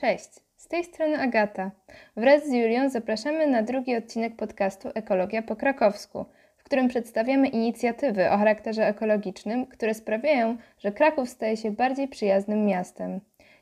[0.00, 1.70] Cześć, z tej strony Agata.
[2.16, 6.24] Wraz z Julią zapraszamy na drugi odcinek podcastu Ekologia po krakowsku,
[6.56, 12.66] w którym przedstawiamy inicjatywy o charakterze ekologicznym, które sprawiają, że Kraków staje się bardziej przyjaznym
[12.66, 13.20] miastem.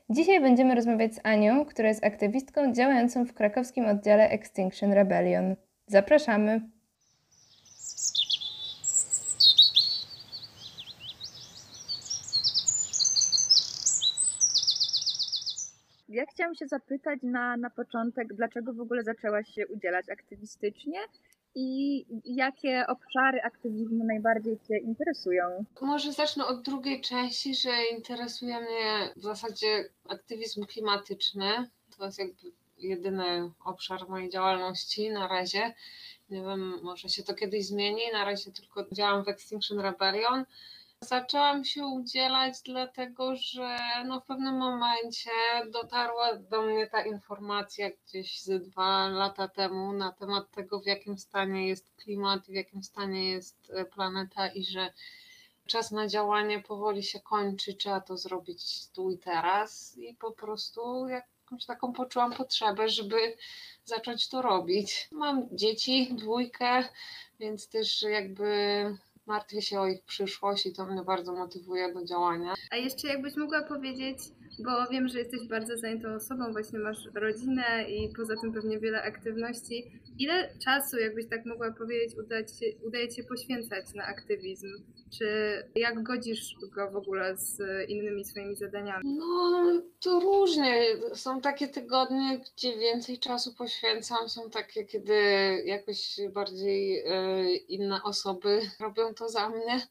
[0.09, 5.55] Dzisiaj będziemy rozmawiać z Anią, która jest aktywistką działającą w krakowskim oddziale Extinction Rebellion.
[5.87, 6.61] Zapraszamy!
[16.11, 20.99] Ja chciałam się zapytać na, na początek, dlaczego w ogóle zaczęłaś się udzielać aktywistycznie
[21.55, 25.65] i jakie obszary aktywizmu najbardziej Cię interesują?
[25.81, 31.69] Może zacznę od drugiej części, że interesuje mnie w zasadzie aktywizm klimatyczny.
[31.97, 35.73] To jest jakby jedyny obszar mojej działalności na razie.
[36.29, 38.01] Nie wiem, może się to kiedyś zmieni.
[38.13, 40.45] Na razie tylko działam w Extinction Rebellion.
[41.01, 45.31] Zaczęłam się udzielać, dlatego że no w pewnym momencie
[45.71, 51.17] dotarła do mnie ta informacja gdzieś z dwa lata temu na temat tego, w jakim
[51.17, 54.93] stanie jest klimat, w jakim stanie jest e, planeta i że
[55.65, 59.97] czas na działanie powoli się kończy, trzeba to zrobić tu i teraz.
[59.97, 63.37] I po prostu jakąś taką poczułam potrzebę, żeby
[63.85, 65.07] zacząć to robić.
[65.11, 66.83] Mam dzieci, dwójkę,
[67.39, 68.45] więc też jakby
[69.29, 72.53] martwię się o ich przyszłość i to mnie bardzo motywuje do działania.
[72.71, 74.17] A jeszcze jakbyś mogła powiedzieć,
[74.63, 79.01] bo wiem, że jesteś bardzo zajętą osobą, właśnie masz rodzinę i poza tym pewnie wiele
[79.03, 79.91] aktywności.
[80.19, 84.67] Ile czasu, jakbyś tak mogła powiedzieć, udaje ci, udaje ci poświęcać na aktywizm?
[85.17, 85.27] Czy
[85.75, 89.03] jak godzisz go w ogóle z innymi swoimi zadaniami?
[89.17, 90.85] No, to różnie.
[91.13, 95.13] Są takie tygodnie, gdzie więcej czasu poświęcam, są takie, kiedy
[95.65, 99.81] jakoś bardziej e, inne osoby robią to za mnie.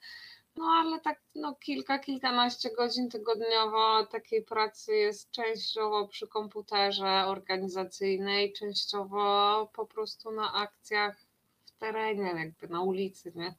[0.58, 8.52] No ale tak no, kilka, kilkanaście godzin tygodniowo takiej pracy jest częściowo przy komputerze organizacyjnej,
[8.52, 11.20] częściowo po prostu na akcjach
[11.66, 13.54] w terenie, jakby na ulicy, nie?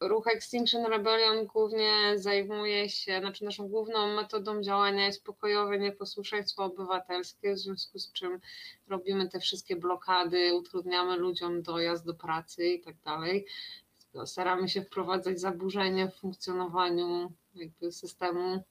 [0.00, 7.54] Ruch Extinction Rebellion głównie zajmuje się, znaczy naszą główną metodą działania jest pokojowe nieposłuszeństwo obywatelskie,
[7.54, 8.40] w związku z czym
[8.88, 13.46] robimy te wszystkie blokady, utrudniamy ludziom dojazd do pracy i tak dalej.
[14.24, 18.62] Staramy się wprowadzać zaburzenia w funkcjonowaniu jakby systemu,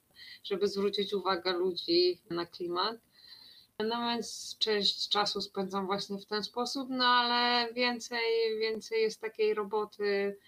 [0.44, 2.96] żeby zwrócić uwagę ludzi na klimat.
[3.78, 8.20] No więc część czasu spędzam właśnie w ten sposób, no ale więcej,
[8.60, 10.38] więcej jest takiej roboty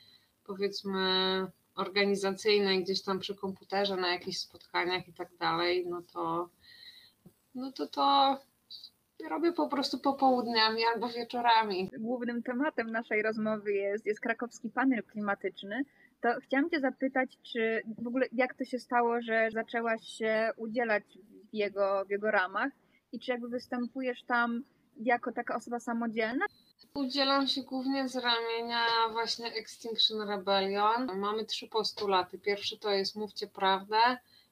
[0.45, 6.49] powiedzmy organizacyjnej gdzieś tam przy komputerze, na jakichś spotkaniach i tak dalej, no to
[7.55, 8.39] no to to
[9.29, 11.91] robię po prostu popołudniami albo wieczorami.
[11.99, 15.85] Głównym tematem naszej rozmowy jest, jest krakowski panel klimatyczny.
[16.21, 21.05] To chciałam Cię zapytać, czy w ogóle jak to się stało, że zaczęłaś się udzielać
[21.53, 22.73] w jego, w jego ramach
[23.13, 24.63] i czy jakby występujesz tam
[24.97, 26.45] jako taka osoba samodzielna?
[26.95, 31.19] Udzielam się głównie z ramienia właśnie Extinction Rebellion.
[31.19, 32.39] Mamy trzy postulaty.
[32.39, 33.97] Pierwszy to jest mówcie prawdę.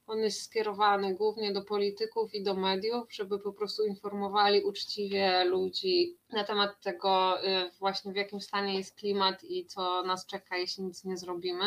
[0.09, 6.17] On jest skierowany głównie do polityków i do mediów, żeby po prostu informowali uczciwie ludzi
[6.33, 10.85] na temat tego, y, właśnie w jakim stanie jest klimat i co nas czeka, jeśli
[10.85, 11.65] nic nie zrobimy.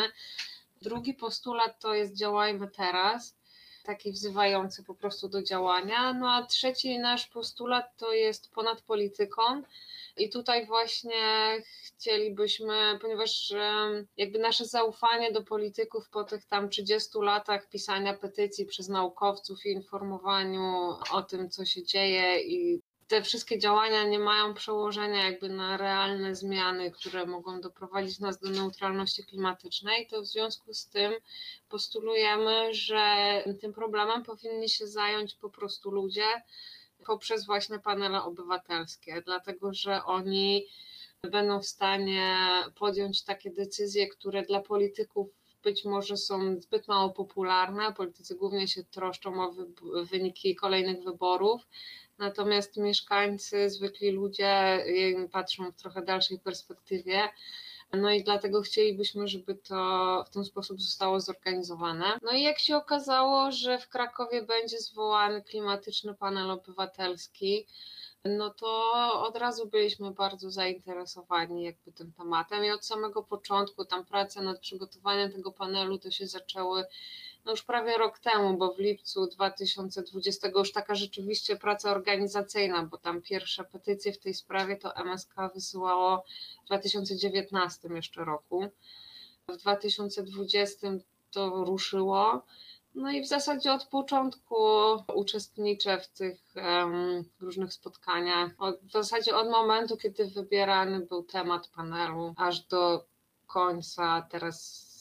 [0.82, 3.36] Drugi postulat to jest działajmy teraz
[3.84, 6.12] taki wzywający po prostu do działania.
[6.12, 9.62] No a trzeci nasz postulat to jest ponad polityką.
[10.16, 11.12] I tutaj właśnie
[11.84, 13.52] chcielibyśmy, ponieważ
[14.16, 19.72] jakby nasze zaufanie do polityków po tych tam 30 latach pisania petycji przez naukowców i
[19.72, 22.80] informowaniu o tym, co się dzieje i
[23.12, 28.50] te wszystkie działania nie mają przełożenia jakby na realne zmiany, które mogą doprowadzić nas do
[28.50, 31.12] neutralności klimatycznej, to w związku z tym
[31.68, 33.04] postulujemy, że
[33.60, 36.42] tym problemem powinni się zająć po prostu ludzie
[37.06, 40.66] poprzez właśnie panele obywatelskie, dlatego że oni
[41.30, 42.36] będą w stanie
[42.74, 45.28] podjąć takie decyzje, które dla polityków
[45.62, 47.92] być może są zbyt mało popularne.
[47.92, 49.54] Politycy głównie się troszczą o
[50.04, 51.62] wyniki kolejnych wyborów,
[52.18, 54.84] natomiast mieszkańcy, zwykli ludzie
[55.32, 57.28] patrzą w trochę dalszej perspektywie.
[57.92, 62.18] No i dlatego chcielibyśmy, żeby to w ten sposób zostało zorganizowane.
[62.22, 67.66] No i jak się okazało, że w Krakowie będzie zwołany klimatyczny panel obywatelski,
[68.24, 68.92] no to
[69.28, 74.58] od razu byliśmy bardzo zainteresowani jakby tym tematem i od samego początku tam prace nad
[74.60, 76.84] przygotowaniem tego panelu to się zaczęły
[77.44, 82.98] no już prawie rok temu, bo w lipcu 2020 już taka rzeczywiście praca organizacyjna, bo
[82.98, 86.24] tam pierwsze petycje w tej sprawie to MSK wysyłało
[86.62, 88.66] w 2019 jeszcze roku.
[89.48, 90.88] W 2020
[91.30, 92.42] to ruszyło.
[92.94, 94.56] No i w zasadzie od początku
[95.14, 98.50] uczestniczę w tych um, różnych spotkaniach.
[98.58, 103.04] Od, w zasadzie od momentu, kiedy wybierany był temat panelu, aż do
[103.46, 104.26] końca.
[104.30, 104.91] Teraz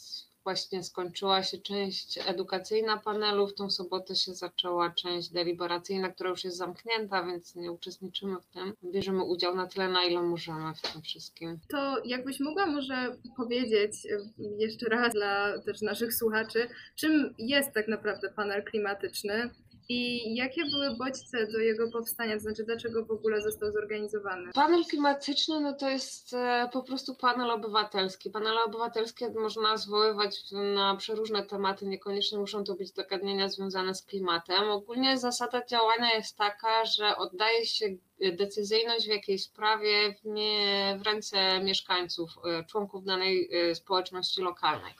[0.43, 6.43] właśnie skończyła się część edukacyjna panelu, w tą sobotę się zaczęła część deliberacyjna, która już
[6.43, 8.73] jest zamknięta, więc nie uczestniczymy w tym.
[8.83, 11.59] Bierzemy udział na tyle, na ile możemy w tym wszystkim.
[11.69, 14.07] To jakbyś mogła może powiedzieć
[14.57, 19.49] jeszcze raz dla też naszych słuchaczy, czym jest tak naprawdę panel klimatyczny?
[19.93, 24.51] I jakie były bodźce do jego powstania, to znaczy dlaczego w ogóle został zorganizowany?
[24.53, 28.29] Panel klimatyczny no to jest e, po prostu panel obywatelski.
[28.29, 34.69] Panele obywatelskie można zwoływać na przeróżne tematy, niekoniecznie muszą to być zagadnienia związane z klimatem.
[34.69, 37.85] Ogólnie zasada działania jest taka, że oddaje się
[38.31, 44.93] decyzyjność w jakiejś sprawie w, nie, w ręce mieszkańców, e, członków danej e, społeczności lokalnej.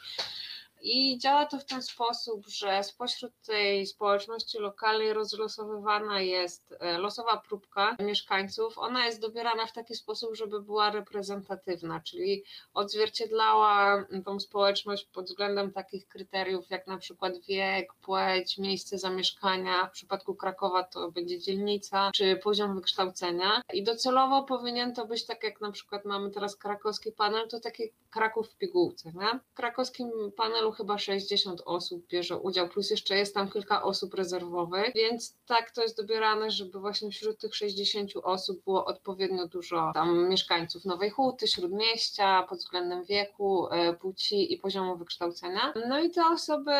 [0.82, 7.38] I działa to w ten sposób, że spośród tej społeczności lokalnej rozlosowywana jest e, losowa
[7.38, 8.78] próbka mieszkańców.
[8.78, 12.44] Ona jest dobierana w taki sposób, żeby była reprezentatywna, czyli
[12.74, 19.88] odzwierciedlała tą społeczność pod względem takich kryteriów, jak na przykład wiek, płeć, miejsce zamieszkania.
[19.88, 23.62] W przypadku Krakowa to będzie dzielnica czy poziom wykształcenia.
[23.74, 27.92] I docelowo powinien to być tak, jak na przykład mamy teraz krakowski panel, to taki
[28.12, 29.12] Kraków w pigułce.
[29.14, 29.40] Nie?
[29.52, 34.94] W krakowskim panelu chyba 60 osób bierze udział, plus jeszcze jest tam kilka osób rezerwowych,
[34.96, 40.30] więc tak to jest dobierane, żeby właśnie wśród tych 60 osób było odpowiednio dużo tam
[40.30, 45.74] mieszkańców Nowej Huty, Śródmieścia pod względem wieku, e, płci i poziomu wykształcenia.
[45.88, 46.72] No i te osoby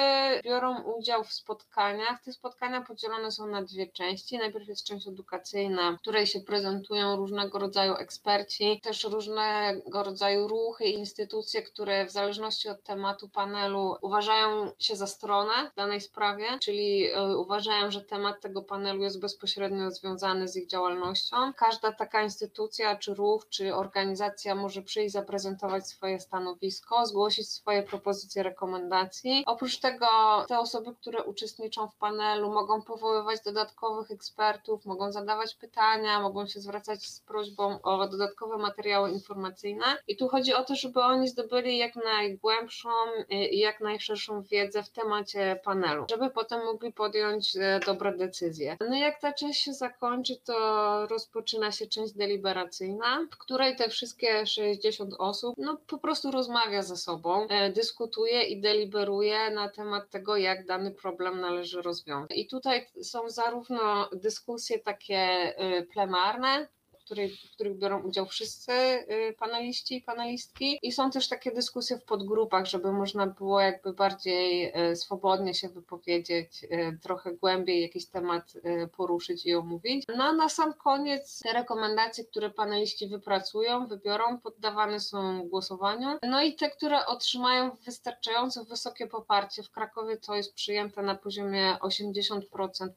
[0.44, 2.24] biorą udział w spotkaniach.
[2.24, 4.38] Te spotkania podzielone są na dwie części.
[4.38, 10.86] Najpierw jest część edukacyjna, w której się prezentują różnego rodzaju eksperci, też różnego rodzaju ruchy
[10.86, 16.46] i instytucje, które w zależności od tematu panelu uważają się za stronę w danej sprawie,
[16.60, 21.54] czyli e, uważają, że temat tego panelu jest bezpośrednio związany z ich działalnością.
[21.54, 28.44] Każda taka instytucja, czy ruch, czy organizacja może przyjść, zaprezentować swoje stanowisko, zgłosić swoje propozycje,
[28.44, 29.44] rekomendacji.
[29.46, 30.08] Oprócz tego
[30.48, 36.60] te osoby, które uczestniczą w panelu, mogą powoływać dodatkowych ekspertów, mogą zadawać pytania, mogą się
[36.60, 39.86] zwracać z prośbą o dodatkowe materiały informacyjne.
[40.08, 42.90] I tu chodzi o to, żeby oni zdobyli jak najgłębszą
[43.30, 48.78] i jak jak najszerszą wiedzę w temacie panelu, żeby potem mogli podjąć e, dobre decyzje.
[48.90, 54.46] No jak ta część się zakończy, to rozpoczyna się część deliberacyjna, w której te wszystkie
[54.46, 60.38] 60 osób no po prostu rozmawia ze sobą, e, dyskutuje i deliberuje na temat tego,
[60.38, 62.38] jak dany problem należy rozwiązać.
[62.38, 66.68] I tutaj są zarówno dyskusje takie e, plenarne,
[67.12, 70.80] której, w których biorą udział wszyscy y, paneliści i panelistki.
[70.82, 75.70] I są też takie dyskusje w podgrupach, żeby można było jakby bardziej y, swobodnie się
[75.70, 78.54] wypowiedzieć, y, trochę głębiej jakiś temat
[78.98, 80.06] poruszyć i omówić.
[80.18, 86.18] No a na sam koniec te rekomendacje, które paneliści wypracują, wybiorą, poddawane są głosowaniu.
[86.24, 91.78] No i te, które otrzymają wystarczająco wysokie poparcie, w Krakowie to jest przyjęte na poziomie
[91.82, 92.42] 80%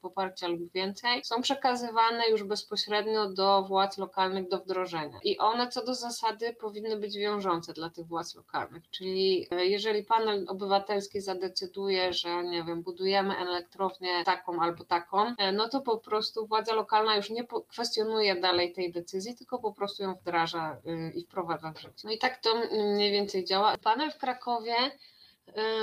[0.03, 5.19] poparcia lub więcej, są przekazywane już bezpośrednio do władz lokalnych do wdrożenia.
[5.23, 8.83] I one co do zasady powinny być wiążące dla tych władz lokalnych.
[8.91, 15.53] Czyli e, jeżeli panel obywatelski zadecyduje, że nie wiem, budujemy elektrownię taką albo taką, e,
[15.53, 20.03] no to po prostu władza lokalna już nie kwestionuje dalej tej decyzji, tylko po prostu
[20.03, 22.03] ją wdraża e, i wprowadza w życie.
[22.05, 22.51] No i tak to
[22.95, 23.77] mniej więcej działa.
[23.79, 24.75] Panel w Krakowie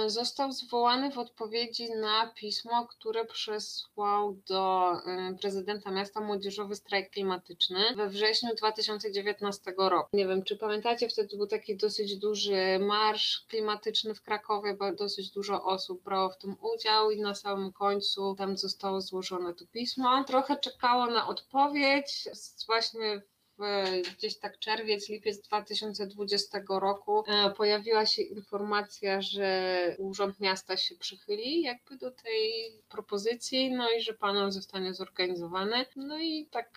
[0.07, 7.95] został zwołany w odpowiedzi na pismo, które przesłał do e, prezydenta miasta młodzieżowy strajk klimatyczny
[7.95, 10.09] we wrześniu 2019 roku.
[10.13, 15.31] Nie wiem, czy pamiętacie, wtedy był taki dosyć duży marsz klimatyczny w Krakowie, bo dosyć
[15.31, 20.23] dużo osób brało w tym udział i na samym końcu tam zostało złożone to pismo.
[20.23, 22.29] Trochę czekało na odpowiedź,
[22.67, 23.21] właśnie
[24.17, 31.61] gdzieś tak czerwiec, lipiec 2020 roku e, pojawiła się informacja, że Urząd Miasta się przychyli
[31.61, 32.51] jakby do tej
[32.89, 35.85] propozycji, no i że panel zostanie zorganizowany.
[35.95, 36.69] No i tak,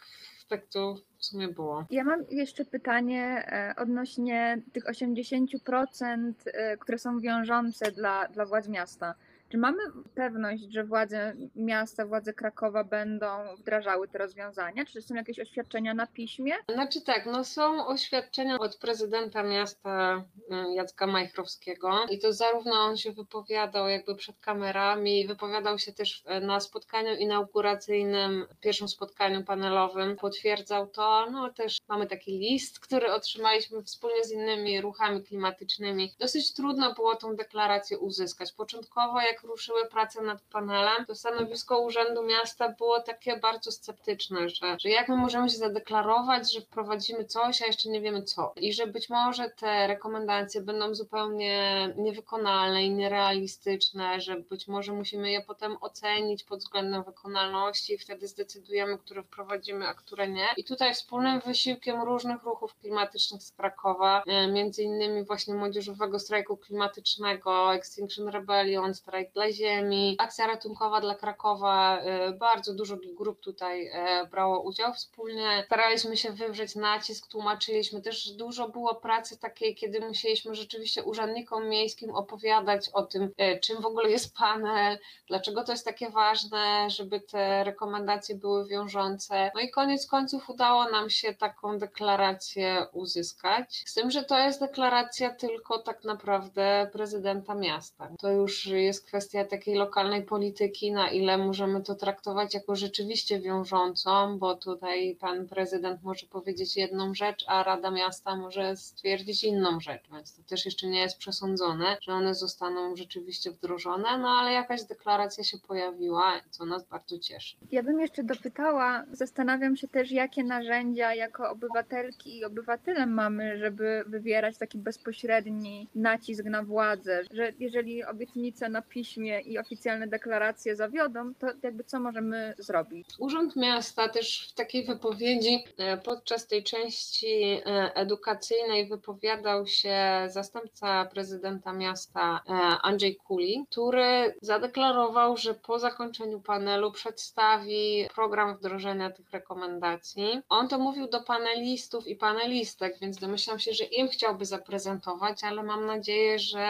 [0.49, 1.85] tak to w sumie było.
[1.91, 8.69] Ja mam jeszcze pytanie e, odnośnie tych 80%, e, które są wiążące dla, dla władz
[8.69, 9.15] miasta.
[9.49, 9.79] Czy mamy
[10.15, 13.27] pewność, że władze miasta, władze Krakowa będą
[13.59, 14.85] wdrażały te rozwiązania?
[14.85, 16.53] Czy są jakieś oświadczenia na piśmie?
[16.73, 22.97] Znaczy tak, no są oświadczenia od prezydenta miasta mm, Jacka Majchrowskiego i to zarówno on
[22.97, 30.17] się wypowiadał jakby przed kamerami, wypowiadał się też e, na spotkaniu inauguracyjnym, pierwszym spotkaniu panelowym,
[30.17, 36.15] potwierdzał to, no też mamy taki list, który otrzymaliśmy wspólnie z innymi ruchami klimatycznymi.
[36.19, 38.53] Dosyć trudno było tą deklarację uzyskać.
[38.53, 44.49] Początkowo jak jak ruszyły prace nad panelem, to stanowisko Urzędu Miasta było takie bardzo sceptyczne,
[44.49, 48.53] że, że jak my możemy się zadeklarować, że wprowadzimy coś, a jeszcze nie wiemy co.
[48.57, 55.31] I że być może te rekomendacje będą zupełnie niewykonalne i nierealistyczne, że być może musimy
[55.31, 60.47] je potem ocenić pod względem wykonalności i wtedy zdecydujemy, które wprowadzimy, a które nie.
[60.57, 66.57] I tutaj wspólnym wysiłkiem różnych ruchów klimatycznych z Krakowa, e, między innymi właśnie Młodzieżowego Strajku
[66.57, 73.87] Klimatycznego, Extinction Rebellion, Strajk dla Ziemi, Akcja Ratunkowa dla Krakowa, e, bardzo dużo grup tutaj
[73.87, 75.63] e, brało udział wspólnie.
[75.67, 82.11] Staraliśmy się wywrzeć nacisk, tłumaczyliśmy też, dużo było pracy takiej, kiedy musieliśmy rzeczywiście urzędnikom miejskim
[82.11, 83.31] opowiadać o tym,
[83.63, 89.51] czym w ogóle jest panel, dlaczego to jest takie ważne, żeby te rekomendacje były wiążące.
[89.55, 93.83] No i koniec końców udało nam się taką deklarację uzyskać.
[93.87, 98.09] Z tym, że to jest deklaracja tylko tak naprawdę prezydenta miasta.
[98.19, 104.39] To już jest kwestia takiej lokalnej polityki, na ile możemy to traktować jako rzeczywiście wiążącą,
[104.39, 110.03] bo tutaj pan prezydent może powiedzieć jedną rzecz, a Rada Miasta może stwierdzić inną rzecz,
[110.13, 114.83] więc to też jeszcze nie jest przesądzone, że one zostaną rzeczywiście wdrożone, no ale jakaś
[114.85, 117.57] deklaracja się pojawiła, co nas bardzo cieszy.
[117.73, 124.05] Ja bym jeszcze dopytała, zastanawiam się też, jakie narzędzia jako obywatelki i obywatele mamy, żeby
[124.07, 129.04] wywierać taki bezpośredni nacisk na władzę, że jeżeli obietnice na piśmie
[129.45, 133.09] i oficjalne deklaracje zawiodą, to jakby co możemy zrobić?
[133.19, 139.97] Urząd Miasta też w takiej wypowiedzi e, podczas tej części e, edukacyjnej wypowiadał się
[140.29, 149.11] zastępca prezydenta miasta e, Andrzej Kuli, który zadeklarował, że po zakończeniu panelu przedstawi program wdrożenia
[149.11, 150.41] tych rekomendacji.
[150.49, 155.63] On to mówił do panelistów i panelistek, więc domyślam się, że im chciałby zaprezentować, ale
[155.63, 156.65] mam nadzieję, że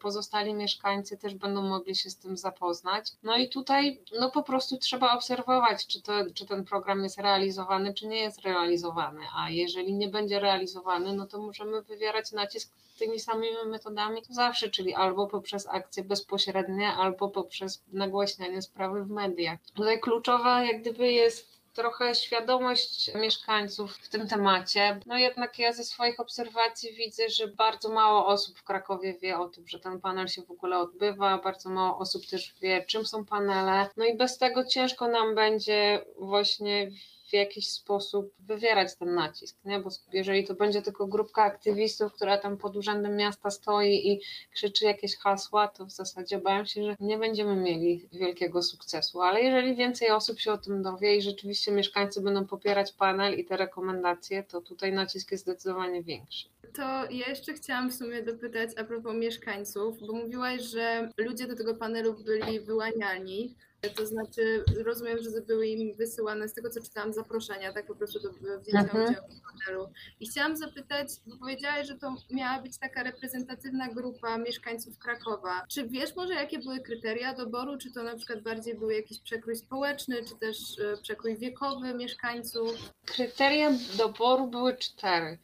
[0.00, 3.12] pozostali mieszkańcy też będą mogli się z tym zapoznać.
[3.22, 7.94] No i tutaj no po prostu trzeba obserwować, czy, to, czy ten program jest realizowany,
[7.94, 13.20] czy nie jest realizowany, a jeżeli nie będzie realizowany, no to możemy wywierać nacisk tymi
[13.20, 19.58] samymi metodami to zawsze, czyli albo poprzez akcje bezpośrednie, albo poprzez nagłaśnianie sprawy w mediach.
[19.74, 25.00] Tutaj kluczowa jak gdyby jest trochę świadomość mieszkańców w tym temacie.
[25.06, 29.48] No jednak ja ze swoich obserwacji widzę, że bardzo mało osób w Krakowie wie o
[29.48, 33.24] tym, że ten panel się w ogóle odbywa, bardzo mało osób też wie, czym są
[33.24, 33.88] panele.
[33.96, 36.90] No i bez tego ciężko nam będzie właśnie
[37.36, 39.80] jakiś sposób wywierać ten nacisk, nie?
[39.80, 44.20] bo jeżeli to będzie tylko grupka aktywistów, która tam pod urzędem miasta stoi i
[44.52, 49.40] krzyczy jakieś hasła, to w zasadzie obawiam się, że nie będziemy mieli wielkiego sukcesu, ale
[49.40, 53.56] jeżeli więcej osób się o tym dowie i rzeczywiście mieszkańcy będą popierać panel i te
[53.56, 56.48] rekomendacje, to tutaj nacisk jest zdecydowanie większy.
[56.72, 61.56] To ja jeszcze chciałam w sumie dopytać a propos mieszkańców, bo mówiłaś, że ludzie do
[61.56, 63.54] tego panelu byli wyłaniani.
[63.96, 68.20] To znaczy, rozumiem, że były im wysyłane, z tego co czytałam, zaproszenia, tak po prostu
[68.20, 69.04] do wzięcia mhm.
[69.04, 69.92] udziału w panelu.
[70.20, 75.66] I chciałam zapytać, bo powiedziałaś, że to miała być taka reprezentatywna grupa mieszkańców Krakowa.
[75.68, 77.78] Czy wiesz może, jakie były kryteria doboru?
[77.78, 82.92] Czy to na przykład bardziej był jakiś przekrój społeczny, czy też e, przekrój wiekowy mieszkańców?
[83.04, 85.38] Kryteria doboru były cztery.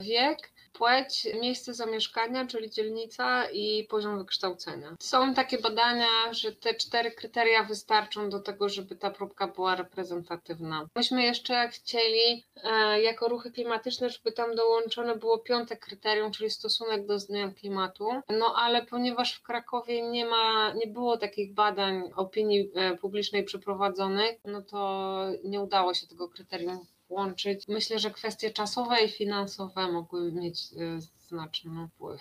[0.00, 4.96] Wiek, płeć, miejsce zamieszkania, czyli dzielnica i poziom wykształcenia.
[5.00, 10.86] Są takie badania, że te cztery kryteria wystarczą do tego, żeby ta próbka była reprezentatywna.
[10.96, 17.06] Myśmy jeszcze chcieli e, jako ruchy klimatyczne, żeby tam dołączone było piąte kryterium, czyli stosunek
[17.06, 18.08] do zmian klimatu.
[18.28, 24.36] No ale ponieważ w Krakowie nie ma, nie było takich badań opinii e, publicznej przeprowadzonych,
[24.44, 27.68] no to nie udało się tego kryterium łączyć.
[27.68, 32.20] Myślę, że kwestie czasowe i finansowe mogły mieć y, znaczny wpływ.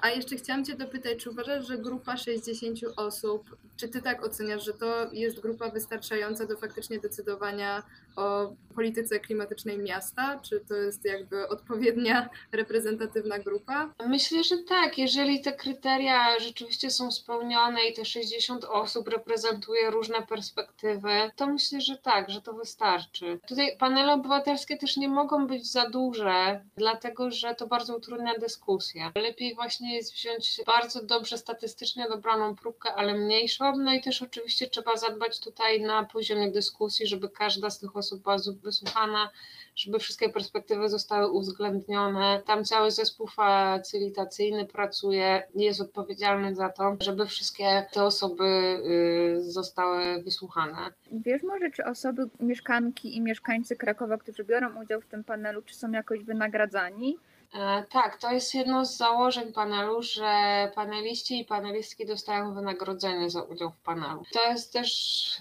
[0.00, 4.64] A jeszcze chciałam Cię dopytać, czy uważasz, że grupa 60 osób, czy Ty tak oceniasz,
[4.64, 7.82] że to jest grupa wystarczająca do faktycznie decydowania
[8.16, 10.40] o polityce klimatycznej miasta?
[10.42, 13.90] Czy to jest jakby odpowiednia, reprezentatywna grupa?
[14.06, 14.98] Myślę, że tak.
[14.98, 21.80] Jeżeli te kryteria rzeczywiście są spełnione i te 60 osób reprezentuje różne perspektywy, to myślę,
[21.80, 23.40] że tak, że to wystarczy.
[23.48, 29.12] Tutaj panele obywatelskie też nie mogą być za duże, dlatego że to bardzo utrudnia dyskusję.
[29.14, 33.76] Lepiej właśnie jest wziąć bardzo dobrze statystycznie dobraną próbkę, ale mniejszą.
[33.76, 38.03] No i też oczywiście trzeba zadbać tutaj na poziomie dyskusji, żeby każda z tych osób
[38.12, 39.30] była wysłuchana,
[39.76, 42.42] żeby wszystkie perspektywy zostały uwzględnione.
[42.46, 50.22] Tam cały zespół facylitacyjny pracuje, jest odpowiedzialny za to, żeby wszystkie te osoby y, zostały
[50.22, 50.78] wysłuchane.
[51.12, 55.74] Wiesz może, czy osoby, mieszkanki i mieszkańcy Krakowa, którzy biorą udział w tym panelu, czy
[55.74, 57.18] są jakoś wynagradzani?
[57.54, 63.42] E, tak, to jest jedno z założeń panelu, że paneliści i panelistki dostają wynagrodzenie za
[63.42, 64.22] udział w panelu.
[64.32, 64.90] To jest też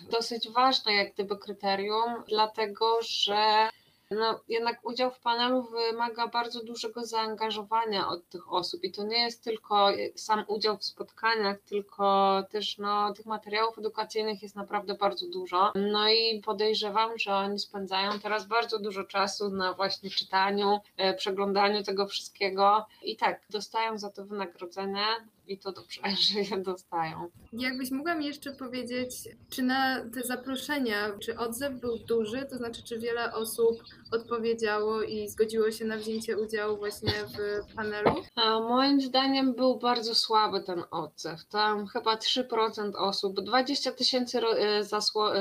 [0.09, 3.69] dosyć ważne jak gdyby kryterium, dlatego że
[4.11, 9.23] no, jednak udział w panelu wymaga bardzo dużego zaangażowania od tych osób i to nie
[9.23, 15.27] jest tylko sam udział w spotkaniach, tylko też no, tych materiałów edukacyjnych jest naprawdę bardzo
[15.27, 15.71] dużo.
[15.75, 21.83] No i podejrzewam, że oni spędzają teraz bardzo dużo czasu na właśnie czytaniu, e, przeglądaniu
[21.83, 25.05] tego wszystkiego i tak, dostają za to wynagrodzenie
[25.47, 27.29] i to dobrze, że je dostają.
[27.53, 29.11] Jakbyś mogła mi jeszcze powiedzieć,
[29.49, 35.29] czy na te zaproszenia, czy odzew był duży, to znaczy, czy wiele osób odpowiedziało i
[35.29, 38.11] zgodziło się na wzięcie udziału właśnie w panelu?
[38.35, 41.45] A moim zdaniem był bardzo słaby ten odzew.
[41.45, 44.83] Tam chyba 3% osób, 20 tysięcy e,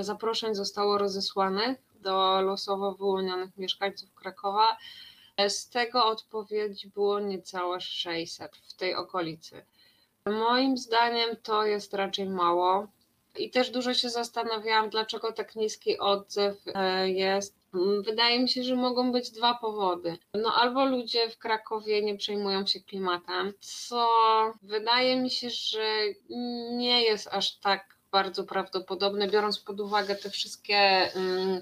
[0.05, 4.77] zaproszeń zostało rozesłanych do losowo wyłonionych mieszkańców Krakowa.
[5.37, 9.65] E, z tego odpowiedzi było niecałe 600 w tej okolicy.
[10.27, 12.87] Moim zdaniem to jest raczej mało.
[13.39, 17.55] I też dużo się zastanawiałam, dlaczego tak niski odzew e, jest.
[18.05, 20.19] Wydaje mi się, że mogą być dwa powody.
[20.35, 24.09] No albo ludzie w Krakowie nie przejmują się klimatem, co
[24.63, 25.99] wydaje mi się, że
[26.71, 30.77] nie jest aż tak bardzo prawdopodobne, biorąc pod uwagę te wszystkie.
[31.15, 31.61] Mm,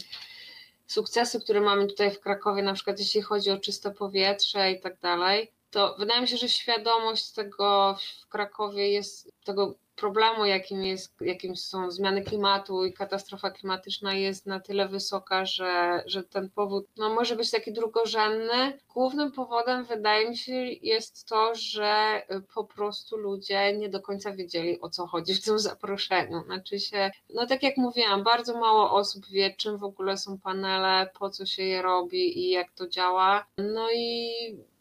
[0.86, 5.00] sukcesy, które mamy tutaj w Krakowie, na przykład jeśli chodzi o czyste powietrze i tak
[5.00, 11.14] dalej, to wydaje mi się, że świadomość tego w Krakowie jest, tego problemu, jakim, jest,
[11.20, 16.86] jakim są zmiany klimatu i katastrofa klimatyczna jest na tyle wysoka, że, że ten powód
[16.96, 18.78] no, może być taki drugorzędny.
[18.94, 22.22] Głównym powodem wydaje mi się jest to, że
[22.54, 26.44] po prostu ludzie nie do końca wiedzieli o co chodzi w tym zaproszeniu.
[26.44, 31.10] Znaczy się, no tak jak mówiłam, bardzo mało osób wie, czym w ogóle są panele,
[31.18, 33.46] po co się je robi i jak to działa.
[33.58, 34.30] No i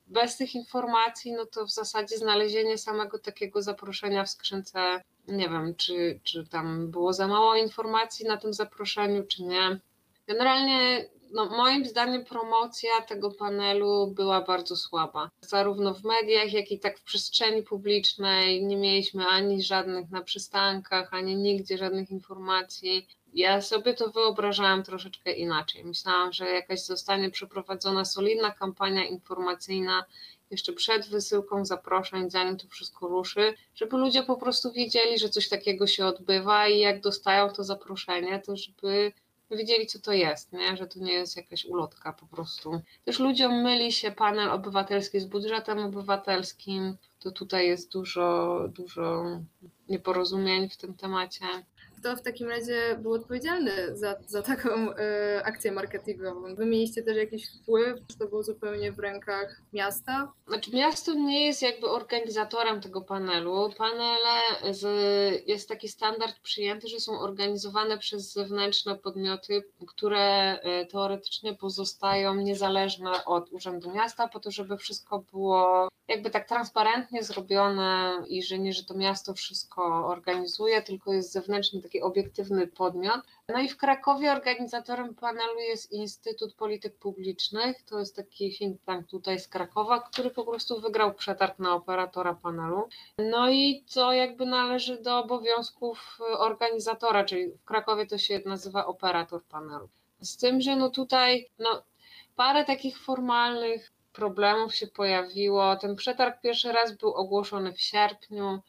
[0.10, 5.76] bez tych informacji, no to w zasadzie znalezienie samego takiego zaproszenia w skrzynce, nie wiem,
[5.76, 9.80] czy, czy tam było za mało informacji na tym zaproszeniu, czy nie.
[10.28, 15.30] Generalnie, no, moim zdaniem, promocja tego panelu była bardzo słaba.
[15.42, 21.14] Zarówno w mediach, jak i tak w przestrzeni publicznej nie mieliśmy ani żadnych na przystankach,
[21.14, 23.08] ani nigdzie żadnych informacji.
[23.34, 25.86] Ja sobie to wyobrażałam troszeczkę inaczej.
[25.86, 30.06] Myślałam, że jakaś zostanie przeprowadzona solidna kampania informacyjna
[30.52, 35.50] jeszcze przed wysyłką zaproszeń, zanim to wszystko ruszy, żeby ludzie po prostu wiedzieli, że coś
[35.50, 39.12] takiego się odbywa i jak dostają to zaproszenie, to żeby
[39.52, 40.78] wiedzieli, co to jest, nie?
[40.78, 42.82] że to nie jest jakaś ulotka po prostu.
[43.06, 49.26] Też ludziom myli się panel obywatelski z budżetem obywatelskim, to tutaj jest dużo, dużo
[49.90, 51.46] nieporozumień w tym temacie
[52.00, 54.96] kto w takim razie był odpowiedzialny za, za taką y,
[55.44, 56.56] akcję marketingową?
[56.56, 60.34] Wy mieliście też jakiś wpływ, czy to było zupełnie w rękach miasta?
[60.48, 63.70] Znaczy miasto nie jest jakby organizatorem tego panelu.
[63.78, 64.40] Panele
[64.72, 64.88] z,
[65.48, 73.26] jest taki standard przyjęty, że są organizowane przez zewnętrzne podmioty, które y, teoretycznie pozostają niezależne
[73.26, 78.74] od Urzędu Miasta po to, żeby wszystko było jakby tak transparentnie zrobione i że nie,
[78.74, 83.22] że to miasto wszystko organizuje, tylko jest zewnętrzny taki obiektywny podmiot.
[83.48, 89.08] No i w Krakowie organizatorem panelu jest Instytut Polityk Publicznych, to jest taki think tank
[89.08, 92.90] tutaj z Krakowa, który po prostu wygrał przetarg na operatora panelu.
[93.18, 99.44] No i to jakby należy do obowiązków organizatora, czyli w Krakowie to się nazywa operator
[99.44, 99.90] panelu.
[100.22, 101.84] Z tym, że no tutaj no,
[102.36, 105.76] parę takich formalnych problemów się pojawiło.
[105.76, 108.60] Ten przetarg pierwszy raz był ogłoszony w sierpniu.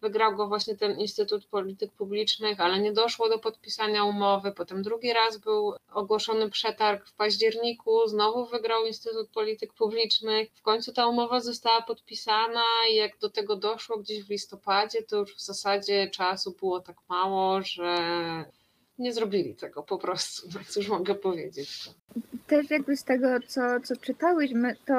[0.00, 4.52] Wygrał go właśnie ten Instytut Polityk Publicznych, ale nie doszło do podpisania umowy.
[4.52, 10.48] Potem drugi raz był ogłoszony przetarg w październiku, znowu wygrał Instytut Polityk Publicznych.
[10.54, 15.16] W końcu ta umowa została podpisana i jak do tego doszło gdzieś w listopadzie, to
[15.16, 17.94] już w zasadzie czasu było tak mało, że
[19.00, 20.48] nie zrobili tego po prostu.
[20.54, 21.90] No cóż mogę powiedzieć.
[22.46, 24.94] Też jakby z tego, co, co czytałyśmy, to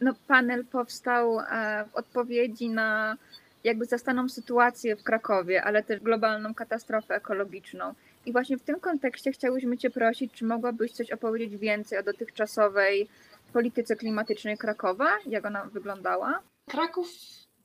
[0.00, 3.16] no, panel powstał e, w odpowiedzi na
[3.64, 7.94] jakby zastaną sytuację w Krakowie, ale też globalną katastrofę ekologiczną.
[8.26, 13.08] I właśnie w tym kontekście chciałyśmy Cię prosić, czy mogłabyś coś opowiedzieć więcej o dotychczasowej
[13.52, 16.40] polityce klimatycznej Krakowa, jak ona wyglądała?
[16.70, 17.08] Kraków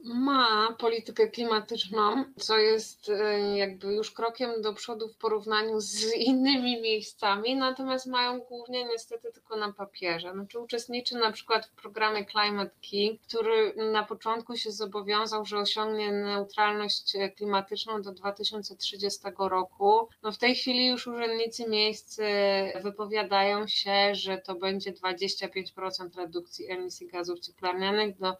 [0.03, 6.81] ma politykę klimatyczną, co jest e, jakby już krokiem do przodu w porównaniu z innymi
[6.81, 10.31] miejscami, natomiast mają głównie niestety tylko na papierze.
[10.31, 16.11] Znaczy uczestniczy na przykład w programie Climate Key, który na początku się zobowiązał, że osiągnie
[16.11, 20.09] neutralność klimatyczną do 2030 roku.
[20.23, 22.23] No w tej chwili już urzędnicy miejscy
[22.83, 28.33] wypowiadają się, że to będzie 25% redukcji emisji gazów cieplarnianych do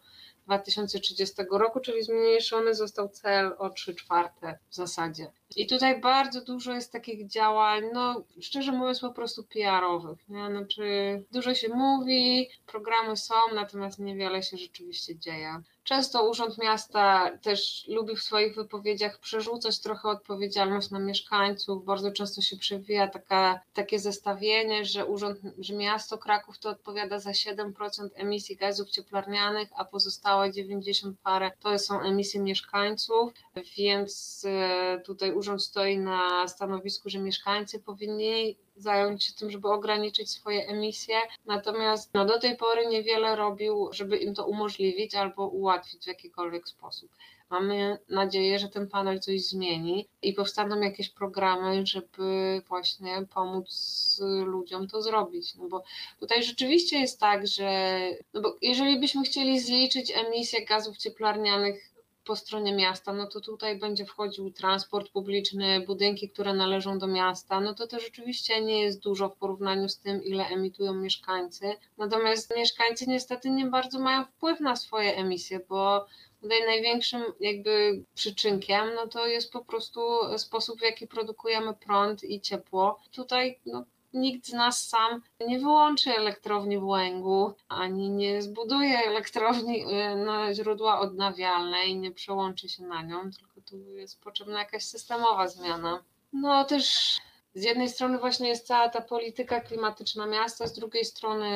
[0.46, 5.32] 2030 roku, czyli zmniejszony został cel o 3 czwarte w zasadzie.
[5.56, 10.46] I tutaj bardzo dużo jest takich działań, no szczerze mówiąc po prostu PR-owych, nie?
[10.50, 10.84] Znaczy
[11.32, 15.62] dużo się mówi, programy są, natomiast niewiele się rzeczywiście dzieje.
[15.86, 21.84] Często Urząd Miasta też lubi w swoich wypowiedziach przerzucać trochę odpowiedzialność na mieszkańców.
[21.84, 27.30] Bardzo często się przewija taka, takie zestawienie, że Urząd, że Miasto Kraków to odpowiada za
[27.30, 33.32] 7% emisji gazów cieplarnianych, a pozostałe 90 parę to są emisje mieszkańców,
[33.76, 40.30] więc e, tutaj urząd stoi na stanowisku, że mieszkańcy powinni zająć się tym, żeby ograniczyć
[40.30, 46.04] swoje emisje, natomiast no, do tej pory niewiele robił, żeby im to umożliwić albo ułatwić
[46.04, 47.10] w jakikolwiek sposób.
[47.50, 54.88] Mamy nadzieję, że ten panel coś zmieni i powstaną jakieś programy, żeby właśnie pomóc ludziom
[54.88, 55.54] to zrobić.
[55.54, 55.84] No bo
[56.20, 57.98] tutaj rzeczywiście jest tak, że
[58.34, 61.95] no bo jeżeli byśmy chcieli zliczyć emisję gazów cieplarnianych
[62.26, 67.60] po stronie miasta, no to tutaj będzie wchodził transport publiczny, budynki, które należą do miasta,
[67.60, 71.74] no to to rzeczywiście nie jest dużo w porównaniu z tym, ile emitują mieszkańcy.
[71.98, 76.06] Natomiast mieszkańcy niestety nie bardzo mają wpływ na swoje emisje, bo
[76.40, 80.00] tutaj największym jakby przyczynkiem, no to jest po prostu
[80.38, 83.00] sposób, w jaki produkujemy prąd i ciepło.
[83.12, 83.84] Tutaj no,
[84.16, 90.54] nikt z nas sam nie wyłączy elektrowni w Łęgu, ani nie zbuduje elektrowni y, na
[90.54, 96.02] źródła odnawialne i nie przełączy się na nią, tylko tu jest potrzebna jakaś systemowa zmiana.
[96.32, 97.16] No też
[97.56, 101.48] z jednej strony właśnie jest cała ta polityka klimatyczna miasta, z drugiej strony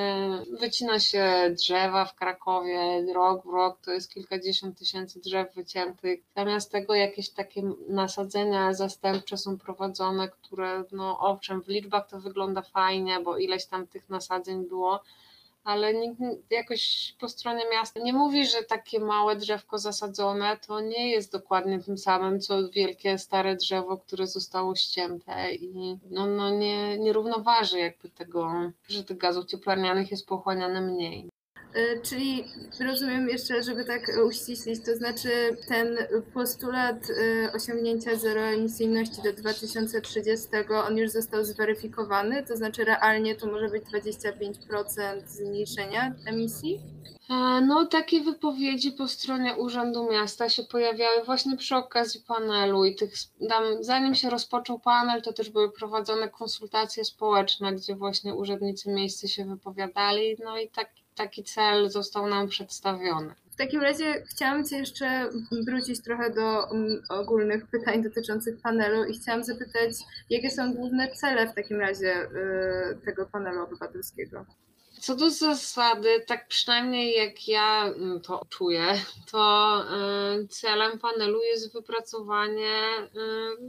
[0.61, 6.21] wycina się drzewa w Krakowie, rok w rok to jest kilkadziesiąt tysięcy drzew wyciętych.
[6.37, 12.63] Zamiast tego jakieś takie nasadzenia zastępcze są prowadzone, które no owszem w liczbach to wygląda
[12.63, 15.01] fajnie, bo ileś tam tych nasadzeń było,
[15.64, 16.20] ale nikt
[16.51, 21.81] jakoś po stronie miasta nie mówi, że takie małe drzewko zasadzone to nie jest dokładnie
[21.81, 27.79] tym samym, co wielkie stare drzewo, które zostało ścięte i no, no nie, nie równoważy
[27.79, 28.53] jakby tego,
[28.88, 31.30] że tych gazów cieplarnianych jest pochłaniane mniej.
[31.77, 32.45] Y, czyli
[32.81, 35.99] rozumiem jeszcze, żeby tak uściślić, to znaczy ten
[36.35, 40.49] postulat y, osiągnięcia zeroemisyjności do 2030,
[40.87, 46.81] on już został zweryfikowany, to znaczy realnie to może być 25% zmniejszenia emisji?
[47.31, 52.95] E, no, takie wypowiedzi po stronie Urzędu Miasta się pojawiały właśnie przy okazji panelu i
[52.95, 53.13] tych,
[53.49, 59.29] tam, zanim się rozpoczął panel, to też były prowadzone konsultacje społeczne, gdzie właśnie urzędnicy miejscy
[59.29, 63.35] się wypowiadali, no i tak, taki cel został nam przedstawiony.
[63.51, 65.31] W takim razie chciałam Cię jeszcze
[65.66, 69.92] wrócić trochę do um, ogólnych pytań dotyczących panelu i chciałam zapytać,
[70.31, 74.46] jakie są główne cele w takim razie y, tego panelu obywatelskiego?
[75.01, 78.85] Co do zasady, tak przynajmniej jak ja mm, to czuję,
[79.31, 79.83] to
[80.43, 82.81] y, celem panelu jest wypracowanie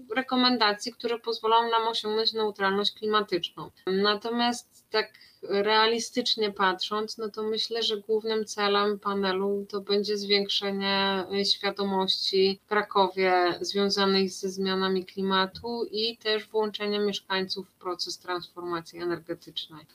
[0.10, 3.72] y, rekomendacji, które pozwolą nam osiągnąć neutralność klimatyczną.
[3.88, 5.14] Natomiast tak
[5.44, 13.34] realistycznie patrząc, no to myślę, że głównym celem panelu to będzie zwiększenie świadomości w Krakowie
[13.62, 19.86] związanej ze zmianami klimatu i też włączenie mieszkańców w proces transformacji energetycznej.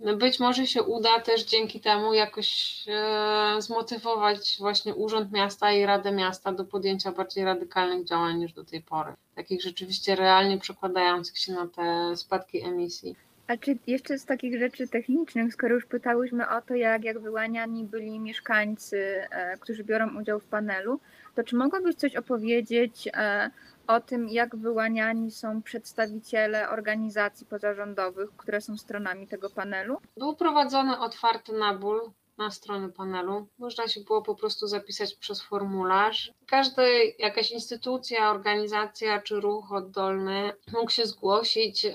[0.00, 5.86] No być może się uda też dzięki temu jakoś e, zmotywować właśnie Urząd Miasta i
[5.86, 9.12] Radę Miasta do podjęcia bardziej radykalnych działań niż do tej pory.
[9.34, 13.16] Takich rzeczywiście realnie przekładających się na te spadki emisji.
[13.50, 17.84] A czy jeszcze z takich rzeczy technicznych, skoro już pytałyśmy o to, jak, jak wyłaniani
[17.84, 21.00] byli mieszkańcy, e, którzy biorą udział w panelu,
[21.34, 23.50] to czy mogłabyś coś opowiedzieć e,
[23.86, 30.00] o tym, jak wyłaniani są przedstawiciele organizacji pozarządowych, które są stronami tego panelu?
[30.16, 33.46] Był prowadzony otwarty nabór na stronę panelu.
[33.58, 36.32] Można się było po prostu zapisać przez formularz.
[36.46, 36.82] Każda
[37.18, 41.84] jakaś instytucja, organizacja czy ruch oddolny mógł się zgłosić.
[41.84, 41.92] Yy,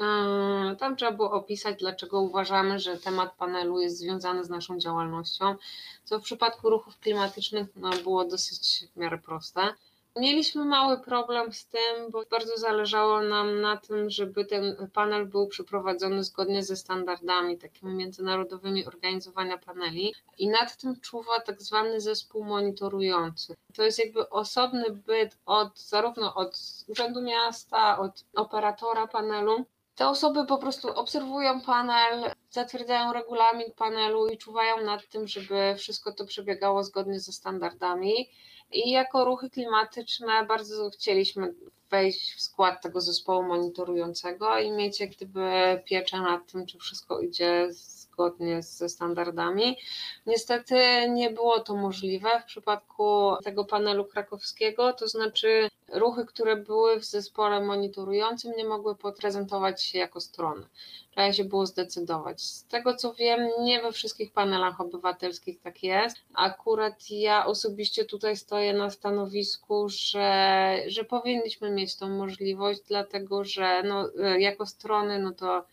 [0.80, 5.56] tam trzeba było opisać, dlaczego uważamy, że temat panelu jest związany z naszą działalnością,
[6.04, 9.74] co w przypadku ruchów klimatycznych no, było dosyć w miarę proste.
[10.18, 15.48] Mieliśmy mały problem z tym, bo bardzo zależało nam na tym, żeby ten panel był
[15.48, 22.44] przeprowadzony zgodnie ze standardami takimi międzynarodowymi organizowania paneli i nad tym czuwa tak zwany zespół
[22.44, 23.56] monitorujący.
[23.76, 30.46] To jest jakby osobny byt od zarówno od Urzędu Miasta, od operatora panelu, te osoby
[30.46, 36.84] po prostu obserwują panel, zatwierdzają regulamin panelu i czuwają nad tym, żeby wszystko to przebiegało
[36.84, 38.30] zgodnie ze standardami.
[38.76, 41.54] I jako ruchy klimatyczne bardzo chcieliśmy
[41.90, 45.50] wejść w skład tego zespołu monitorującego i mieć jak gdyby
[45.86, 49.78] pieczę nad tym, czy wszystko idzie zgodnie ze standardami.
[50.26, 50.76] Niestety
[51.10, 57.06] nie było to możliwe w przypadku tego panelu krakowskiego, to znaczy ruchy, które były w
[57.06, 60.66] zespole monitorującym, nie mogły podprezentować się jako strony.
[61.12, 62.42] Trzeba się było zdecydować.
[62.42, 66.18] Z tego co wiem, nie we wszystkich panelach obywatelskich tak jest.
[66.34, 73.84] Akurat ja osobiście tutaj stoję na stanowisku, że, że powinniśmy mieć tą możliwość, dlatego że
[73.84, 75.66] no, jako strony, no to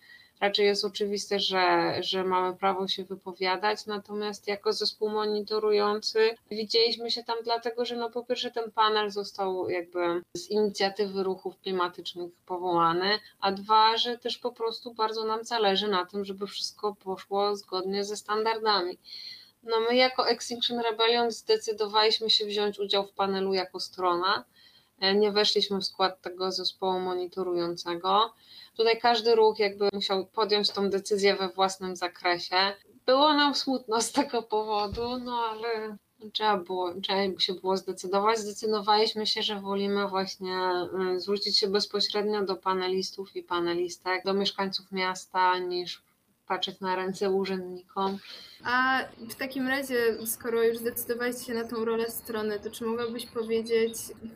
[0.42, 7.24] raczej jest oczywiste, że, że mamy prawo się wypowiadać, natomiast jako zespół monitorujący widzieliśmy się
[7.24, 13.18] tam dlatego, że no po pierwsze ten panel został jakby z inicjatywy ruchów klimatycznych powołany,
[13.40, 18.05] a dwa, że też po prostu bardzo nam zależy na tym, żeby wszystko poszło zgodnie
[18.05, 18.98] ze standardami.
[19.62, 24.44] No my jako Extinction Rebellion zdecydowaliśmy się wziąć udział w panelu jako strona,
[25.15, 28.33] nie weszliśmy w skład tego zespołu monitorującego.
[28.77, 32.57] Tutaj każdy ruch jakby musiał podjąć tą decyzję we własnym zakresie.
[33.07, 35.97] Było nam smutno z tego powodu, no ale
[36.33, 38.38] trzeba było, trzeba się było zdecydować.
[38.38, 40.59] Zdecydowaliśmy się, że wolimy właśnie
[41.17, 46.03] y, zwrócić się bezpośrednio do panelistów i panelistek, do mieszkańców miasta, niż
[46.46, 48.18] patrzeć na ręce urzędnikom.
[48.64, 53.26] A w takim razie, skoro już zdecydowaliście się na tą rolę strony, to czy mogłabyś
[53.26, 53.94] powiedzieć,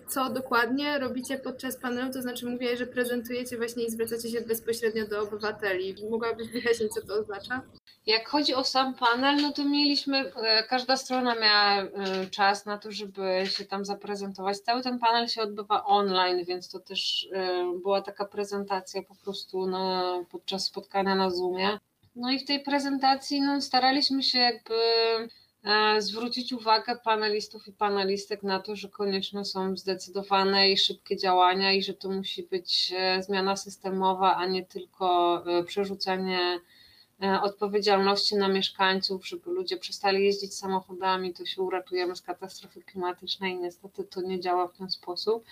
[0.08, 2.12] co dokładnie robicie podczas panelu?
[2.12, 5.94] To znaczy, mówię, że prezentujecie właśnie i zwracacie się bezpośrednio do obywateli.
[6.10, 7.62] Mogłabyś wyjaśnić, co to oznacza?
[8.06, 12.78] Jak chodzi o sam panel, no to mieliśmy, e, każda strona miała e, czas na
[12.78, 14.58] to, żeby się tam zaprezentować.
[14.58, 19.66] Cały ten panel się odbywa online, więc to też e, była taka prezentacja po prostu
[19.66, 21.78] no, podczas spotkania na Zoomie.
[22.16, 24.74] No i w tej prezentacji no, staraliśmy się jakby
[25.64, 31.72] e, zwrócić uwagę panelistów i panelistek na to, że konieczne są zdecydowane i szybkie działania
[31.72, 36.60] i że to musi być e, zmiana systemowa, a nie tylko e, przerzucanie
[37.42, 43.56] odpowiedzialności na mieszkańców, żeby ludzie przestali jeździć samochodami, to się uratujemy z katastrofy klimatycznej.
[43.56, 45.44] Niestety to nie działa w ten sposób.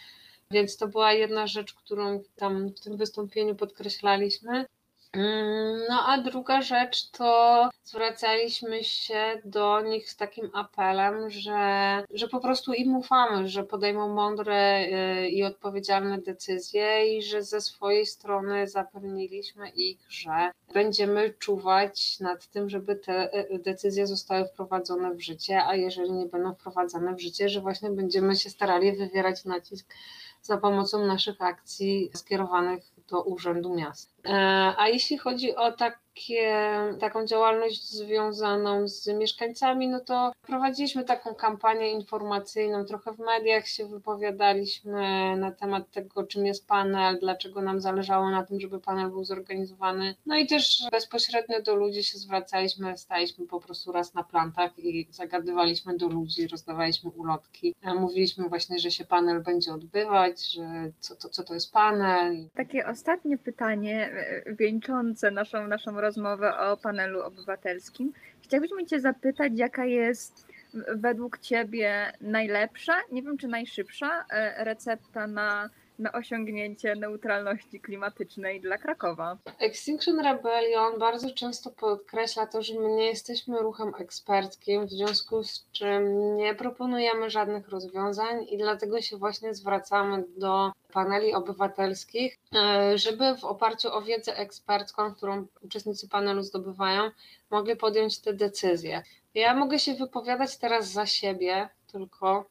[0.51, 4.67] Więc to była jedna rzecz, którą tam w tym wystąpieniu podkreślaliśmy.
[5.15, 12.29] Mm, no a druga rzecz to zwracaliśmy się do nich z takim apelem, że, że
[12.29, 18.07] po prostu im ufamy, że podejmą mądre y, i odpowiedzialne decyzje i że ze swojej
[18.07, 25.21] strony zapewniliśmy ich, że będziemy czuwać nad tym, żeby te y, decyzje zostały wprowadzone w
[25.21, 29.95] życie, a jeżeli nie będą wprowadzane w życie, że właśnie będziemy się starali wywierać nacisk
[30.43, 34.14] za pomocą naszych akcji skierowanych do Urzędu Miasta.
[34.27, 36.67] E, a jeśli chodzi o takie,
[37.01, 43.87] taką działalność związaną z mieszkańcami, no to prowadziliśmy taką kampanię informacyjną, trochę w mediach się
[43.87, 49.25] wypowiadaliśmy na temat tego, czym jest panel, dlaczego nam zależało na tym, żeby panel był
[49.25, 50.15] zorganizowany.
[50.27, 55.09] No i też bezpośrednio do ludzi się zwracaliśmy, staliśmy po prostu raz na plantach i
[55.11, 57.75] zagadywaliśmy do ludzi, rozdawaliśmy ulotki.
[57.83, 62.49] E, mówiliśmy właśnie, że się panel będzie odbywać, że co co to jest panel.
[62.55, 64.14] Takie ostatnie pytanie
[64.47, 68.13] wieńczące naszą, naszą rozmowę o panelu obywatelskim.
[68.43, 70.47] Chciałabym Cię zapytać, jaka jest
[70.95, 78.79] według Ciebie najlepsza, nie wiem czy najszybsza e, recepta na na osiągnięcie neutralności klimatycznej dla
[78.79, 79.39] Krakowa.
[79.59, 85.67] Extinction Rebellion bardzo często podkreśla to, że my nie jesteśmy ruchem eksperckim, w związku z
[85.73, 93.37] czym nie proponujemy żadnych rozwiązań i dlatego się właśnie zwracamy do paneli obywatelskich, e, żeby
[93.37, 97.11] w oparciu o wiedzę ekspercką, którą uczestnicy panelu zdobywają,
[97.51, 99.03] mogli podjąć te decyzje.
[99.35, 102.45] Ja mogę się wypowiadać teraz za siebie tylko,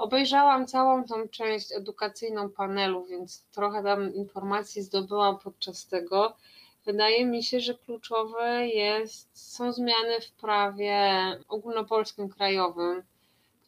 [0.00, 6.36] Obejrzałam całą tą część edukacyjną panelu, więc trochę tam informacji zdobyłam podczas tego.
[6.84, 11.10] Wydaje mi się, że kluczowe jest, są zmiany w prawie
[11.48, 13.02] ogólnopolskim krajowym,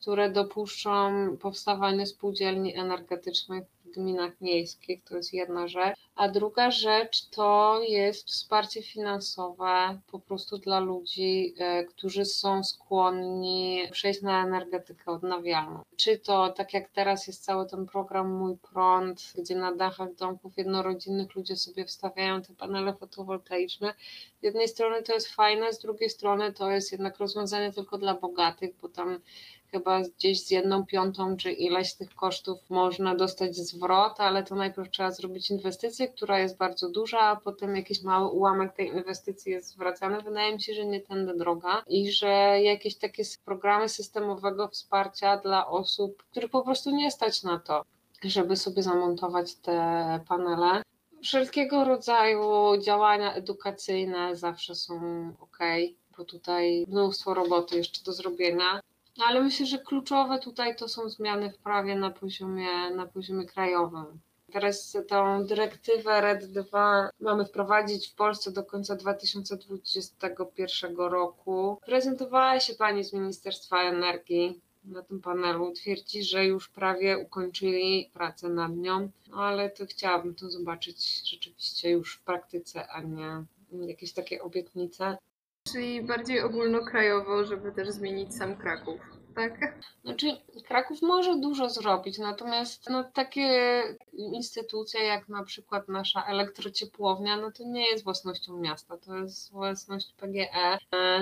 [0.01, 5.97] które dopuszczą powstawanie spółdzielni energetycznych gminach miejskich, to jest jedna rzecz.
[6.15, 13.89] A druga rzecz to jest wsparcie finansowe po prostu dla ludzi, e, którzy są skłonni
[13.93, 15.83] przejść na energetykę odnawialną.
[15.97, 20.57] Czy to tak jak teraz jest cały ten program Mój Prąd, gdzie na dachach domków
[20.57, 23.95] jednorodzinnych ludzie sobie wstawiają te panele fotowoltaiczne.
[24.41, 28.15] Z jednej strony to jest fajne, z drugiej strony to jest jednak rozwiązanie tylko dla
[28.15, 29.21] bogatych, bo tam
[29.73, 34.91] chyba gdzieś z jedną piątą czy ileś tych kosztów można dostać zwrot, ale to najpierw
[34.91, 39.69] trzeba zrobić inwestycję, która jest bardzo duża, a potem jakiś mały ułamek tej inwestycji jest
[39.69, 40.23] zwracany.
[40.23, 45.69] Wydaje mi się, że nie tędy droga i że jakieś takie programy systemowego wsparcia dla
[45.69, 47.85] osób, których po prostu nie stać na to,
[48.25, 50.83] żeby sobie zamontować te panele.
[51.23, 52.43] Wszelkiego rodzaju
[52.81, 54.95] działania edukacyjne zawsze są
[55.41, 55.59] ok,
[56.19, 58.81] bo tutaj mnóstwo roboty jeszcze do zrobienia.
[59.19, 63.47] No, ale myślę, że kluczowe tutaj to są zmiany w prawie na poziomie, na poziomie
[63.47, 64.21] krajowym.
[64.53, 71.79] Teraz tą dyrektywę RED 2 mamy wprowadzić w Polsce do końca 2021 roku.
[71.87, 75.73] Prezentowała się pani z Ministerstwa Energii na tym panelu.
[75.73, 81.91] Twierdzi, że już prawie ukończyli pracę nad nią, no, ale to chciałabym to zobaczyć rzeczywiście
[81.91, 85.19] już w praktyce, a nie jakieś takie obietnice.
[85.73, 89.01] Czyli bardziej ogólnokrajowo, żeby też zmienić sam Kraków,
[89.35, 89.53] tak?
[90.05, 90.27] Znaczy,
[90.67, 97.65] Kraków może dużo zrobić, natomiast no, takie instytucje jak na przykład nasza elektrociepłownia, no to
[97.65, 100.79] nie jest własnością miasta, to jest własność PGE.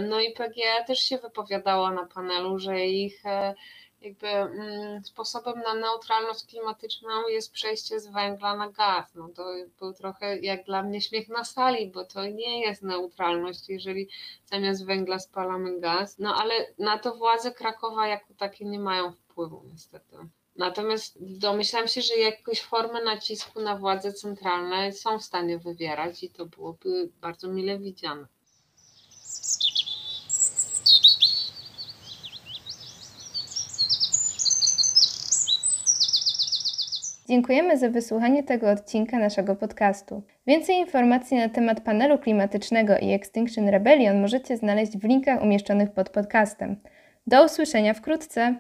[0.09, 3.55] No i PGE też się wypowiadało na panelu, że ich e,
[4.00, 9.14] jakby mm, sposobem na neutralność klimatyczną jest przejście z węgla na gaz.
[9.14, 9.44] No to
[9.78, 14.08] był trochę jak dla mnie śmiech na sali, bo to nie jest neutralność, jeżeli
[14.44, 16.18] zamiast węgla spalamy gaz.
[16.18, 20.16] No ale na to władze Krakowa jako takie nie mają wpływu niestety.
[20.56, 26.30] Natomiast domyślam się, że jakieś formy nacisku na władze centralne są w stanie wywierać i
[26.30, 28.26] to byłoby bardzo mile widziane.
[37.31, 40.23] Dziękujemy za wysłuchanie tego odcinka naszego podcastu.
[40.47, 46.11] Więcej informacji na temat panelu klimatycznego i Extinction Rebellion możecie znaleźć w linkach umieszczonych pod
[46.11, 46.77] podcastem.
[47.27, 48.55] Do usłyszenia wkrótce!